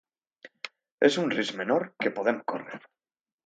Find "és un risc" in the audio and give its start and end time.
1.09-1.61